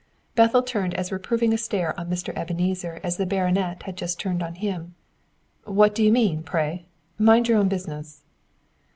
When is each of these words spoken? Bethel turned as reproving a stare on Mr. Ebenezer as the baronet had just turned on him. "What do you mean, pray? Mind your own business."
Bethel 0.33 0.63
turned 0.63 0.95
as 0.95 1.11
reproving 1.11 1.53
a 1.53 1.59
stare 1.59 1.93
on 1.99 2.09
Mr. 2.09 2.35
Ebenezer 2.35 2.99
as 3.03 3.17
the 3.17 3.25
baronet 3.27 3.83
had 3.83 3.95
just 3.95 4.19
turned 4.19 4.41
on 4.41 4.55
him. 4.55 4.95
"What 5.63 5.93
do 5.93 6.03
you 6.03 6.11
mean, 6.11 6.41
pray? 6.41 6.87
Mind 7.19 7.47
your 7.47 7.59
own 7.59 7.67
business." 7.67 8.23